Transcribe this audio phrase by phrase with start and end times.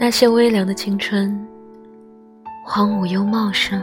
[0.00, 1.36] 那些微凉的青春，
[2.64, 3.82] 荒芜又茂盛，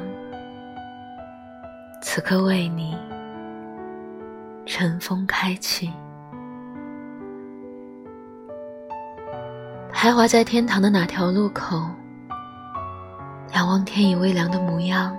[2.01, 2.97] 此刻为你
[4.65, 5.91] 尘封开启。
[9.93, 11.85] 徘徊在天堂的哪条路口，
[13.53, 15.13] 仰望天已微凉的模样，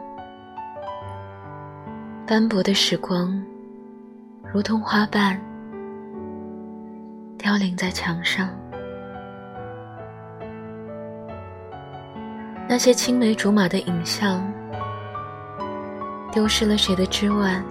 [2.26, 3.38] 斑驳的时光，
[4.50, 5.38] 如同花瓣，
[7.36, 8.48] 凋零在墙上。
[12.68, 14.42] 那些青梅竹马的影像，
[16.32, 17.64] 丢失了谁的枝蔓，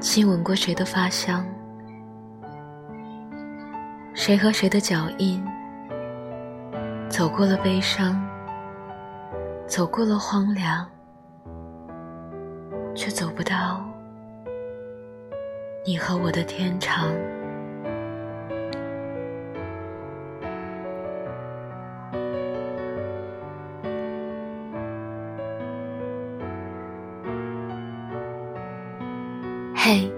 [0.00, 1.46] 亲吻过谁的发香，
[4.12, 5.42] 谁和谁的脚印。
[7.08, 8.20] 走过了悲伤，
[9.68, 10.84] 走过了荒凉，
[12.92, 13.80] 却走不到
[15.86, 17.06] 你和我的天长。
[29.86, 30.10] 嘿，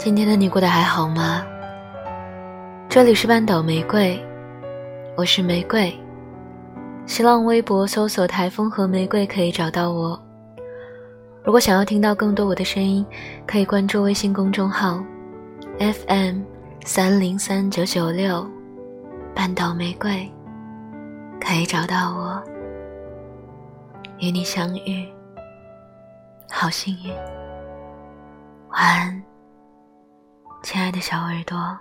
[0.00, 1.46] 今天的你过得还好吗？
[2.88, 4.20] 这里是半岛玫瑰。
[5.16, 5.96] 我是玫瑰，
[7.06, 10.20] 新浪微博搜索“台风和玫瑰”可以找到我。
[11.44, 13.06] 如果想要听到更多我的声音，
[13.46, 15.00] 可以关注微信公众号
[15.78, 16.40] FM
[16.84, 18.44] 三零三九九六
[19.36, 20.28] 半岛玫瑰，
[21.40, 22.42] 可以找到我，
[24.18, 25.06] 与你相遇，
[26.50, 27.14] 好幸运。
[28.78, 29.22] 晚安，
[30.62, 31.76] 亲爱的小耳朵。